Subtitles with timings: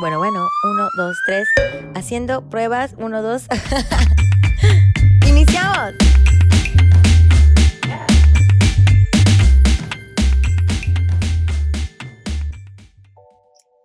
[0.00, 1.48] Bueno, bueno, uno, dos, tres.
[1.96, 3.48] Haciendo pruebas, uno, dos.
[5.26, 5.94] ¡Iniciamos!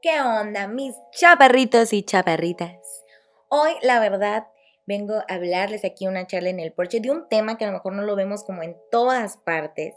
[0.04, 2.78] ¿Qué onda, mis chaparritos y chaparritas?
[3.50, 4.46] Hoy, la verdad,
[4.86, 7.74] vengo a hablarles aquí una charla en el porche de un tema que a lo
[7.74, 9.96] mejor no lo vemos como en todas partes,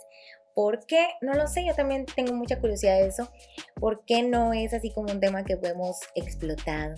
[0.57, 1.07] ¿Por qué?
[1.21, 3.29] No lo sé, yo también tengo mucha curiosidad de eso.
[3.75, 6.95] ¿Por qué no es así como un tema que hemos explotado?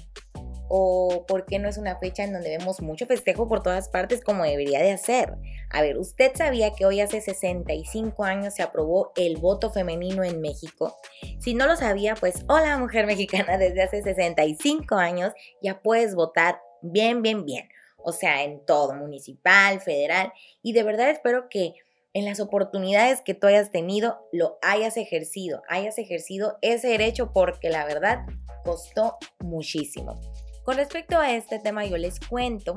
[0.69, 4.23] ¿O por qué no es una fecha en donde vemos mucho festejo por todas partes
[4.23, 5.35] como debería de hacer?
[5.71, 10.41] A ver, ¿usted sabía que hoy hace 65 años se aprobó el voto femenino en
[10.41, 10.97] México?
[11.41, 16.61] Si no lo sabía, pues hola mujer mexicana, desde hace 65 años ya puedes votar
[16.81, 17.69] bien, bien, bien.
[17.97, 20.33] O sea, en todo, municipal, federal.
[20.63, 21.75] Y de verdad espero que
[22.19, 27.71] en las oportunidades que tú hayas tenido, lo hayas ejercido, hayas ejercido ese derecho porque
[27.71, 28.27] la verdad
[28.65, 30.21] costó muchísimo.
[30.65, 32.77] Con respecto a este tema, yo les cuento,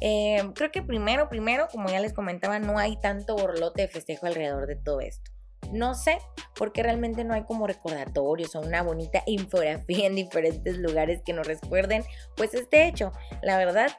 [0.00, 4.26] eh, creo que primero, primero, como ya les comentaba, no hay tanto borlote de festejo
[4.26, 5.32] alrededor de todo esto.
[5.72, 6.18] No sé,
[6.54, 11.46] porque realmente no hay como recordatorios o una bonita infografía en diferentes lugares que nos
[11.46, 12.04] recuerden,
[12.36, 13.12] pues este hecho.
[13.42, 13.90] La verdad,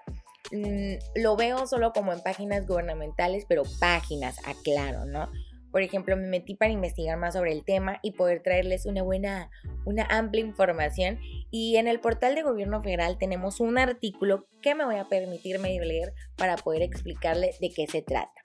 [0.52, 5.30] Mm, lo veo solo como en páginas gubernamentales, pero páginas, aclaro, ¿no?
[5.72, 9.50] Por ejemplo, me metí para investigar más sobre el tema y poder traerles una buena,
[9.84, 11.20] una amplia información.
[11.52, 15.78] Y en el portal de gobierno federal tenemos un artículo que me voy a permitirme
[15.82, 18.42] leer para poder explicarle de qué se trata.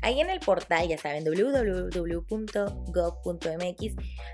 [0.00, 1.94] Ahí en el portal, ya saben, www.gov.mx,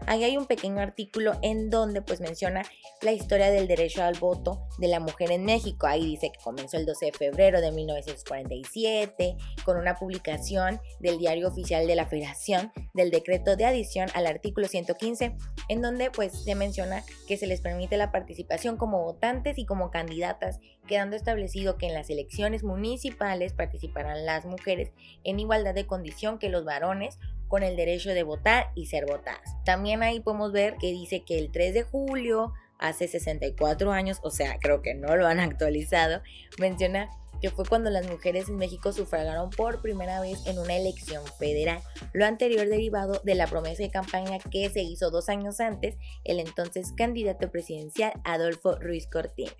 [0.06, 2.62] ahí hay un pequeño artículo en donde pues menciona
[3.00, 5.86] la historia del derecho al voto de la mujer en México.
[5.86, 11.48] Ahí dice que comenzó el 12 de febrero de 1947 con una publicación del Diario
[11.48, 15.36] Oficial de la Federación del decreto de adición al artículo 115,
[15.68, 19.90] en donde pues se menciona que se les permite la participación como votantes y como
[19.90, 24.92] candidatas, quedando establecido que en las elecciones municipales participarán las mujeres
[25.24, 29.56] en igual de condición que los varones con el derecho de votar y ser votadas.
[29.64, 34.30] También ahí podemos ver que dice que el 3 de julio, hace 64 años, o
[34.30, 36.22] sea, creo que no lo han actualizado,
[36.58, 37.10] menciona
[37.50, 41.82] fue cuando las mujeres en México sufragaron por primera vez en una elección federal,
[42.12, 46.40] lo anterior derivado de la promesa de campaña que se hizo dos años antes el
[46.40, 49.54] entonces candidato presidencial Adolfo Ruiz Cortines.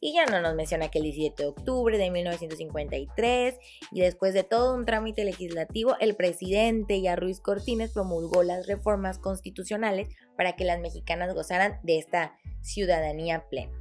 [0.00, 3.58] Y ya no nos menciona que el 17 de octubre de 1953
[3.92, 9.18] y después de todo un trámite legislativo, el presidente ya Ruiz Cortines promulgó las reformas
[9.18, 13.79] constitucionales para que las mexicanas gozaran de esta ciudadanía plena.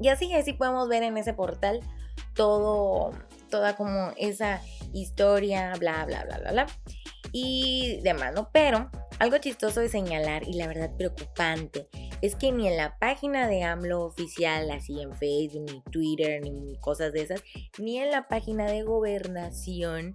[0.00, 1.80] Y así, así podemos ver en ese portal
[2.34, 3.12] todo,
[3.50, 4.60] toda como esa
[4.92, 6.66] historia, bla, bla, bla, bla, bla.
[7.32, 8.50] Y demás, ¿no?
[8.52, 11.88] Pero algo chistoso de señalar y la verdad preocupante
[12.20, 16.76] es que ni en la página de AMLO oficial, así en Facebook, ni Twitter, ni
[16.78, 17.42] cosas de esas,
[17.78, 20.14] ni en la página de gobernación,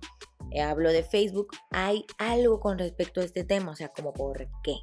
[0.51, 3.71] eh, hablo de Facebook, hay algo con respecto a este tema.
[3.71, 4.75] O sea, como por qué,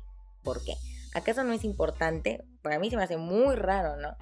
[0.43, 0.75] por qué.
[1.15, 2.45] ¿Acaso no es importante?
[2.63, 4.17] Para mí se me hace muy raro, ¿no?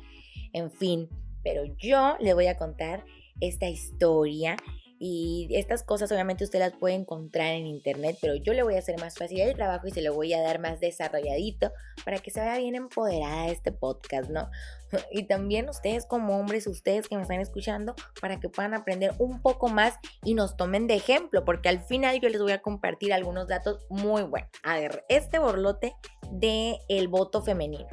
[0.54, 1.10] En fin,
[1.42, 3.04] pero yo le voy a contar
[3.41, 4.56] esta historia
[5.00, 8.78] y estas cosas obviamente usted las puede encontrar en internet, pero yo le voy a
[8.78, 11.72] hacer más fácil el trabajo y se lo voy a dar más desarrolladito
[12.04, 14.48] para que se vea bien empoderada este podcast, ¿no?
[15.10, 19.43] Y también ustedes como hombres, ustedes que me están escuchando, para que puedan aprender un
[19.43, 23.12] poco más y nos tomen de ejemplo, porque al final yo les voy a compartir
[23.12, 24.50] algunos datos muy buenos.
[24.62, 25.97] A ver, este borlote
[26.31, 27.88] de el voto femenino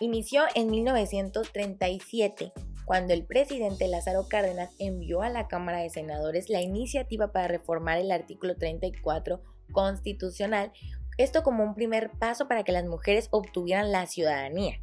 [0.00, 2.52] inició en 1937
[2.84, 7.98] cuando el presidente Lázaro Cárdenas envió a la Cámara de Senadores la iniciativa para reformar
[7.98, 9.40] el artículo 34
[9.70, 10.72] constitucional,
[11.16, 14.80] esto como un primer paso para que las mujeres obtuvieran la ciudadanía.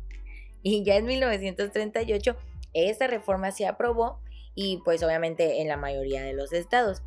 [0.63, 2.37] Y ya en 1938
[2.73, 4.21] esta reforma se aprobó
[4.55, 7.03] y pues obviamente en la mayoría de los estados.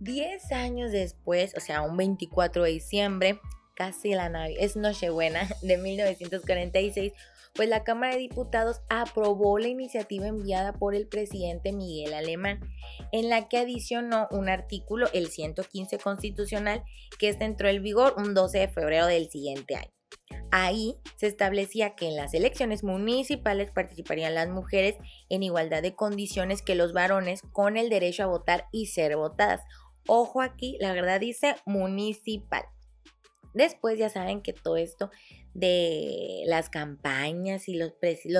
[0.00, 3.40] Diez años después, o sea, un 24 de diciembre,
[3.74, 7.12] casi la Navidad, es Nochebuena de 1946,
[7.54, 12.60] pues la Cámara de Diputados aprobó la iniciativa enviada por el presidente Miguel Alemán,
[13.12, 16.82] en la que adicionó un artículo, el 115 constitucional,
[17.18, 19.90] que entró en vigor un 12 de febrero del siguiente año.
[20.50, 24.96] Ahí se establecía que en las elecciones municipales participarían las mujeres
[25.30, 29.62] en igualdad de condiciones que los varones con el derecho a votar y ser votadas.
[30.06, 32.64] Ojo aquí, la verdad dice municipal.
[33.54, 35.10] Después ya saben que todo esto
[35.54, 37.92] de las campañas y los,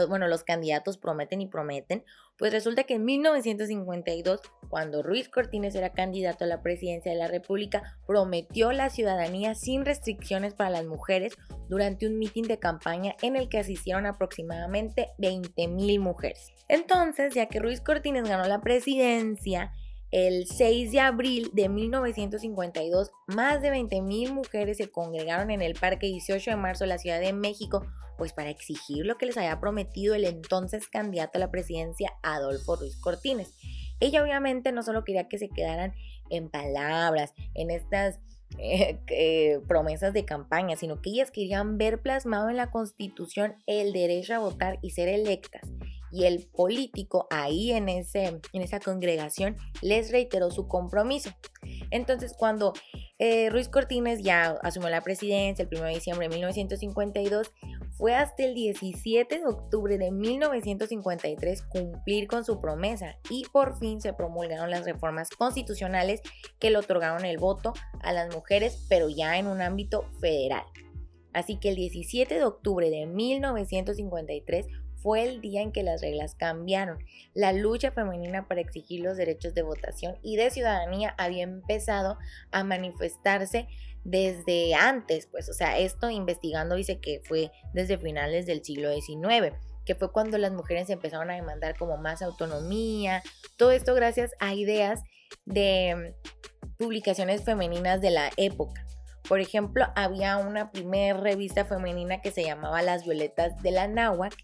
[0.09, 2.05] bueno, los candidatos prometen y prometen,
[2.39, 7.29] pues resulta que en 1952, cuando Ruiz Cortines era candidato a la presidencia de la
[7.29, 11.35] República, prometió la ciudadanía sin restricciones para las mujeres
[11.69, 16.53] durante un mitin de campaña en el que asistieron aproximadamente 20 mil mujeres.
[16.69, 19.73] Entonces, ya que Ruiz Cortines ganó la presidencia,
[20.13, 26.07] el 6 de abril de 1952, más de 20.000 mujeres se congregaron en el Parque
[26.07, 27.87] 18 de marzo de la Ciudad de México,
[28.19, 32.77] pues para exigir lo que les había prometido el entonces candidato a la presidencia, Adolfo
[32.77, 33.57] Ruiz Cortines.
[34.01, 35.95] Ella obviamente no solo quería que se quedaran
[36.29, 38.21] en palabras, en estas
[38.59, 43.95] eh, eh, promesas de campaña, sino que ellas querían ver plasmado en la Constitución el
[43.95, 45.63] derecho a votar y ser electas
[46.13, 51.31] y el político ahí en, ese, en esa congregación les reiteró su compromiso.
[51.91, 52.75] Entonces, cuando
[53.19, 57.51] eh, Ruiz Cortines ya asumió la presidencia el 1 de diciembre de 1952,
[57.93, 64.01] fue hasta el 17 de octubre de 1953 cumplir con su promesa y por fin
[64.01, 66.21] se promulgaron las reformas constitucionales
[66.59, 67.73] que le otorgaron el voto
[68.03, 70.65] a las mujeres, pero ya en un ámbito federal.
[71.33, 74.67] Así que el 17 de octubre de 1953
[75.03, 76.99] fue el día en que las reglas cambiaron.
[77.35, 82.19] La lucha femenina para exigir los derechos de votación y de ciudadanía había empezado
[82.51, 83.69] a manifestarse
[84.05, 89.55] desde antes, pues, o sea, esto investigando dice que fue desde finales del siglo XIX
[89.85, 93.23] que fue cuando las mujeres empezaron a demandar como más autonomía,
[93.57, 95.03] todo esto gracias a ideas
[95.45, 96.15] de
[96.79, 98.87] publicaciones femeninas de la época.
[99.29, 104.35] Por ejemplo, había una primera revista femenina que se llamaba Las Violetas de la Náhuac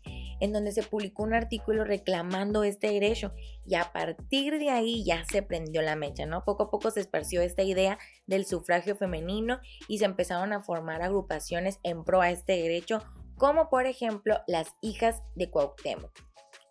[0.40, 3.32] en donde se publicó un artículo reclamando este derecho
[3.66, 6.44] y a partir de ahí ya se prendió la mecha, ¿no?
[6.44, 11.02] Poco a poco se esparció esta idea del sufragio femenino y se empezaron a formar
[11.02, 13.02] agrupaciones en pro a este derecho,
[13.36, 16.12] como por ejemplo las hijas de Cuauhtémoc.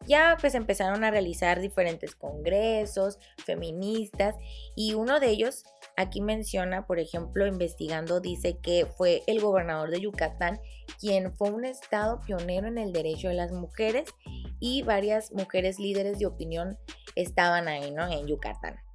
[0.06, 4.36] Ya pues empezaron a realizar diferentes congresos feministas
[4.76, 5.64] y uno de ellos
[5.98, 10.62] aquí menciona, por ejemplo, investigando, dice que fue el gobernador de Yucatán
[11.00, 14.06] quien fue un estado pionero en el derecho de las mujeres
[14.60, 16.78] y varias mujeres líderes de opinión
[17.16, 18.10] estaban ahí, ¿no?
[18.10, 18.87] En Yucatán.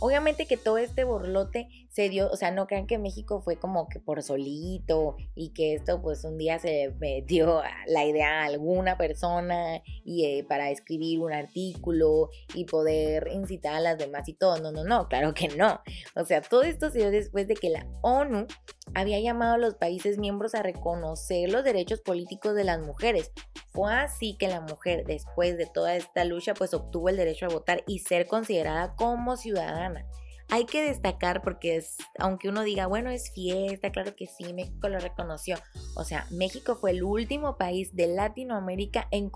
[0.00, 3.88] Obviamente que todo este borlote se dio, o sea, no crean que México fue como
[3.88, 6.94] que por solito y que esto pues un día se
[7.26, 13.74] dio la idea a alguna persona y eh, para escribir un artículo y poder incitar
[13.74, 14.58] a las demás y todo.
[14.58, 15.80] No, no, no, claro que no.
[16.14, 18.46] O sea, todo esto se dio después de que la ONU
[18.94, 23.32] había llamado a los países miembros a reconocer los derechos políticos de las mujeres.
[23.72, 27.50] Fue así que la mujer, después de toda esta lucha, pues obtuvo el derecho a
[27.50, 30.06] votar y ser considerada como ciudadana.
[30.50, 34.88] Hay que destacar porque es, aunque uno diga, bueno, es fiesta, claro que sí, México
[34.88, 35.56] lo reconoció.
[35.94, 39.30] O sea, México fue el último país de Latinoamérica en,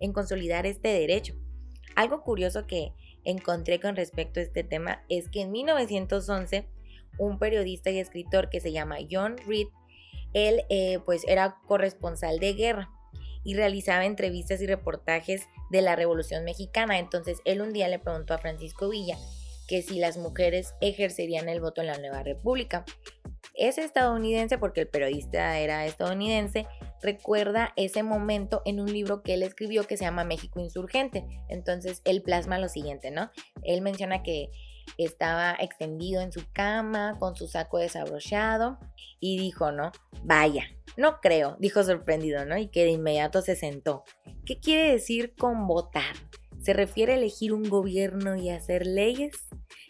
[0.00, 1.34] en, consolidar este derecho.
[1.94, 6.68] Algo curioso que encontré con respecto a este tema es que en 1911
[7.18, 9.68] un periodista y escritor que se llama John Reed,
[10.32, 12.90] él eh, pues era corresponsal de guerra
[13.44, 16.98] y realizaba entrevistas y reportajes de la Revolución Mexicana.
[16.98, 19.16] Entonces él un día le preguntó a Francisco Villa
[19.66, 22.84] que si las mujeres ejercerían el voto en la nueva república.
[23.54, 26.66] Es estadounidense porque el periodista era estadounidense,
[27.02, 31.24] recuerda ese momento en un libro que él escribió que se llama México Insurgente.
[31.48, 33.30] Entonces él plasma lo siguiente, ¿no?
[33.62, 34.50] Él menciona que
[34.98, 38.78] estaba extendido en su cama con su saco desabrochado
[39.20, 39.92] y dijo, ¿no?
[40.22, 40.64] Vaya,
[40.96, 42.56] no creo, dijo sorprendido, ¿no?
[42.56, 44.04] Y que de inmediato se sentó.
[44.44, 46.14] ¿Qué quiere decir con votar?
[46.62, 49.32] ¿Se refiere a elegir un gobierno y hacer leyes?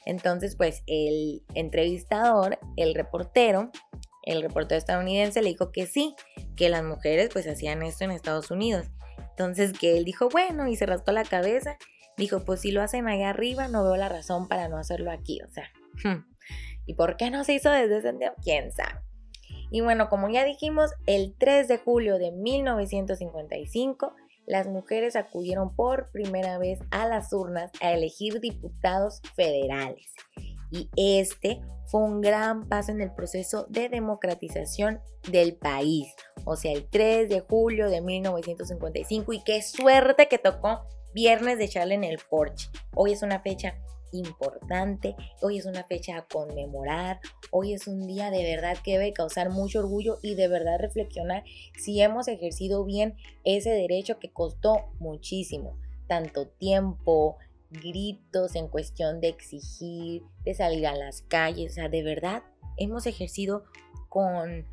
[0.04, 3.70] Entonces, pues el entrevistador, el reportero,
[4.22, 6.14] el reportero estadounidense le dijo que sí,
[6.56, 8.86] que las mujeres pues hacían esto en Estados Unidos.
[9.30, 11.76] Entonces que él dijo, bueno, y se rascó la cabeza
[12.16, 15.40] dijo, pues si lo hacen allá arriba, no veo la razón para no hacerlo aquí,
[15.42, 15.70] o sea,
[16.86, 18.40] ¿y por qué no se hizo desde ese tiempo?
[18.42, 19.00] ¿Quién sabe?
[19.70, 24.14] Y bueno, como ya dijimos, el 3 de julio de 1955,
[24.46, 30.12] las mujeres acudieron por primera vez a las urnas a elegir diputados federales.
[30.70, 36.14] Y este fue un gran paso en el proceso de democratización del país.
[36.44, 39.32] O sea, el 3 de julio de 1955.
[39.32, 42.68] Y qué suerte que tocó viernes de echarle en el porche.
[42.94, 43.74] Hoy es una fecha
[44.12, 47.20] importante, hoy es una fecha a conmemorar,
[47.50, 51.42] hoy es un día de verdad que debe causar mucho orgullo y de verdad reflexionar
[51.78, 57.38] si hemos ejercido bien ese derecho que costó muchísimo, tanto tiempo,
[57.70, 62.42] gritos en cuestión de exigir, de salir a las calles, o sea, de verdad
[62.76, 63.64] hemos ejercido
[64.10, 64.66] con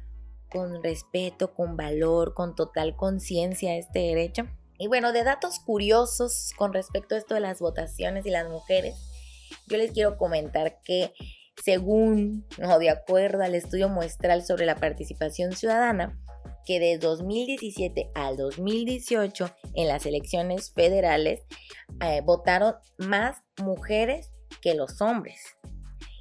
[0.52, 4.46] con respeto, con valor, con total conciencia este derecho.
[4.78, 8.96] Y bueno, de datos curiosos con respecto a esto de las votaciones y las mujeres,
[9.68, 11.14] yo les quiero comentar que
[11.64, 16.20] según o de acuerdo al estudio muestral sobre la participación ciudadana,
[16.66, 21.42] que de 2017 al 2018 en las elecciones federales
[22.02, 25.58] eh, votaron más mujeres que los hombres.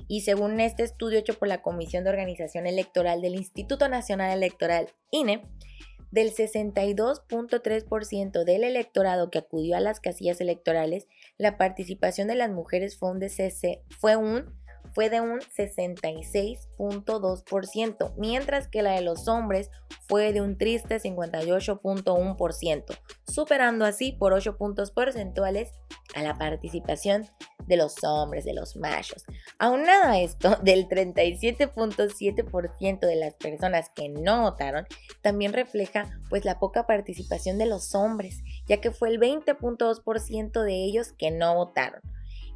[0.08, 4.88] Y según este estudio hecho por la Comisión de Organización Electoral del Instituto Nacional Electoral,
[5.10, 5.48] INE,
[6.12, 12.96] del 62.3% del electorado que acudió a las casillas electorales, la participación de las mujeres
[12.96, 13.18] fue un,
[13.98, 14.61] fue un
[14.94, 19.70] fue de un 66.2%, mientras que la de los hombres
[20.08, 25.70] fue de un triste 58.1%, superando así por 8 puntos porcentuales
[26.14, 27.28] a la participación
[27.66, 29.24] de los hombres, de los machos.
[29.58, 34.86] Aunado a esto, del 37.7% de las personas que no votaron,
[35.22, 40.84] también refleja pues la poca participación de los hombres, ya que fue el 20.2% de
[40.84, 42.02] ellos que no votaron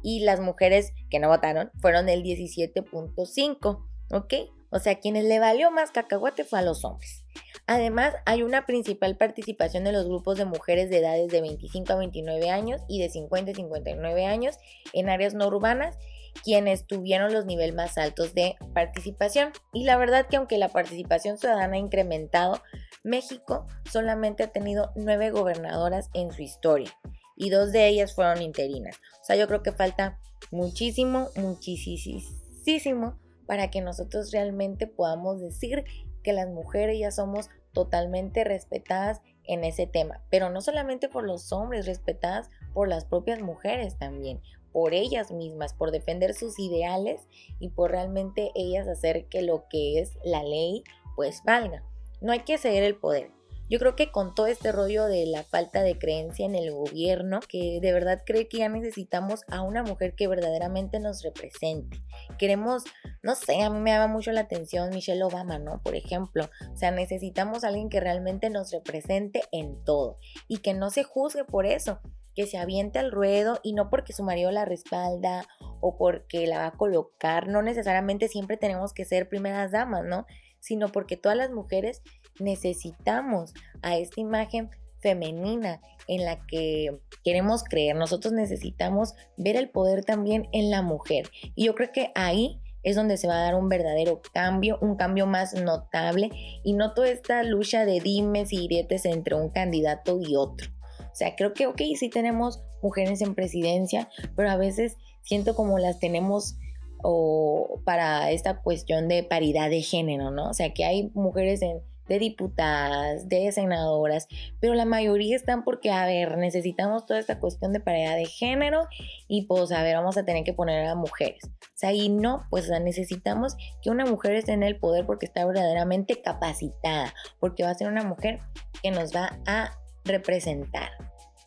[0.01, 4.33] y las mujeres que no votaron fueron el 17.5, ¿ok?
[4.69, 7.23] O sea, quienes le valió más cacahuate fue a los hombres.
[7.67, 11.97] Además, hay una principal participación de los grupos de mujeres de edades de 25 a
[11.97, 14.57] 29 años y de 50 a 59 años
[14.93, 15.97] en áreas no urbanas,
[16.43, 19.51] quienes tuvieron los niveles más altos de participación.
[19.73, 22.61] Y la verdad que aunque la participación ciudadana ha incrementado,
[23.03, 26.97] México solamente ha tenido nueve gobernadoras en su historia
[27.37, 28.97] y dos de ellas fueron interinas.
[29.21, 30.19] O sea, yo creo que falta
[30.51, 35.85] muchísimo, muchísimo para que nosotros realmente podamos decir
[36.23, 41.53] que las mujeres ya somos totalmente respetadas en ese tema, pero no solamente por los
[41.53, 44.41] hombres, respetadas por las propias mujeres también,
[44.73, 47.21] por ellas mismas, por defender sus ideales
[47.59, 50.83] y por realmente ellas hacer que lo que es la ley
[51.15, 51.83] pues valga.
[52.19, 53.31] No hay que ceder el poder,
[53.69, 57.39] yo creo que con todo este rollo de la falta de creencia en el gobierno,
[57.47, 62.01] que de verdad cree que ya necesitamos a una mujer que verdaderamente nos represente.
[62.37, 62.83] Queremos,
[63.21, 65.81] no sé, a mí me llama mucho la atención Michelle Obama, ¿no?
[65.83, 70.73] Por ejemplo, o sea, necesitamos a alguien que realmente nos represente en todo y que
[70.73, 71.99] no se juzgue por eso,
[72.35, 75.47] que se aviente al ruedo y no porque su marido la respalda
[75.81, 80.25] o porque la va a colocar, no necesariamente siempre tenemos que ser primeras damas, ¿no?
[80.67, 82.01] Sino porque todas las mujeres
[82.39, 84.69] necesitamos a esta imagen
[84.99, 87.95] femenina en la que queremos creer.
[87.95, 91.29] Nosotros necesitamos ver el poder también en la mujer.
[91.55, 94.97] Y yo creo que ahí es donde se va a dar un verdadero cambio, un
[94.97, 96.29] cambio más notable
[96.65, 100.69] y no toda esta lucha de dimes y diretes entre un candidato y otro.
[100.99, 105.79] O sea, creo que, ok, sí tenemos mujeres en presidencia, pero a veces siento como
[105.79, 106.57] las tenemos
[107.03, 110.49] o para esta cuestión de paridad de género, ¿no?
[110.49, 114.27] O sea, que hay mujeres de diputadas, de senadoras,
[114.59, 118.87] pero la mayoría están porque, a ver, necesitamos toda esta cuestión de paridad de género
[119.27, 121.43] y pues, a ver, vamos a tener que poner a mujeres.
[121.45, 125.45] O sea, y no, pues necesitamos que una mujer esté en el poder porque está
[125.45, 128.39] verdaderamente capacitada, porque va a ser una mujer
[128.81, 129.71] que nos va a
[130.05, 130.89] representar.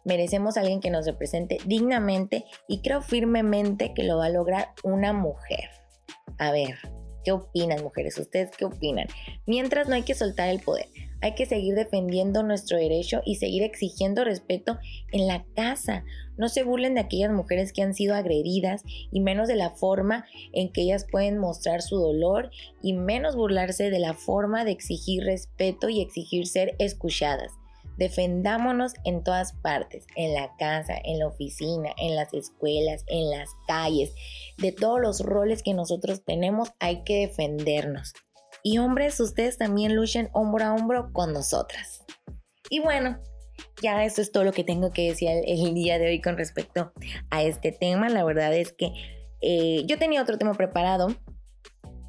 [0.05, 4.71] Merecemos a alguien que nos represente dignamente y creo firmemente que lo va a lograr
[4.83, 5.71] una mujer.
[6.39, 6.77] A ver,
[7.25, 8.19] ¿Qué opinan, mujeres?
[8.19, 9.07] ¿Ustedes qué opinan?
[9.47, 10.87] Mientras no hay que soltar el poder,
[11.21, 14.79] hay que seguir defendiendo nuestro derecho y seguir exigiendo respeto
[15.13, 16.05] en la casa.
[16.39, 20.25] No se burlen de aquellas mujeres que han sido agredidas y menos de la forma
[20.55, 22.51] en que ellas pueden mostrar su dolor
[22.83, 27.53] y menos burlarse de la forma de exigir respeto y exigir ser escuchadas.
[28.01, 33.51] Defendámonos en todas partes, en la casa, en la oficina, en las escuelas, en las
[33.69, 34.15] calles.
[34.57, 38.15] De todos los roles que nosotros tenemos hay que defendernos.
[38.63, 42.03] Y hombres, ustedes también luchen hombro a hombro con nosotras.
[42.71, 43.21] Y bueno,
[43.83, 46.95] ya eso es todo lo que tengo que decir el, día de hoy con respecto
[47.29, 48.09] a este tema.
[48.09, 48.95] La verdad es que
[49.43, 51.09] eh, yo tenía otro tema preparado,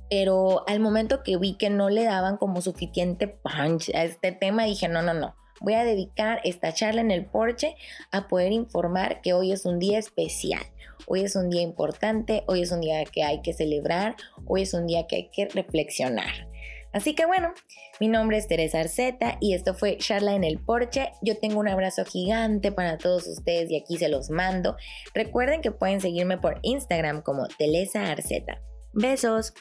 [0.09, 4.63] pero al momento que vi que no le daban como suficiente punch a este tema,
[4.63, 7.75] dije, no, no, no voy a dedicar esta charla en el porche
[8.11, 10.63] a poder informar que hoy es un día especial.
[11.07, 14.15] Hoy es un día importante, hoy es un día que hay que celebrar,
[14.45, 16.47] hoy es un día que hay que reflexionar.
[16.93, 17.53] Así que bueno,
[17.99, 21.13] mi nombre es Teresa Arceta y esto fue Charla en el Porche.
[21.21, 24.75] Yo tengo un abrazo gigante para todos ustedes y aquí se los mando.
[25.13, 28.61] Recuerden que pueden seguirme por Instagram como Teresa Arceta.
[28.93, 29.53] Besos.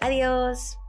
[0.00, 0.79] adiós.